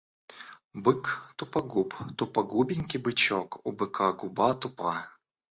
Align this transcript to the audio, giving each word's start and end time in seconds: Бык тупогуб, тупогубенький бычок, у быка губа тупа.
Бык 0.87 1.03
тупогуб, 1.41 1.93
тупогубенький 2.21 3.03
бычок, 3.09 3.61
у 3.67 3.77
быка 3.83 4.11
губа 4.25 4.51
тупа. 4.65 4.97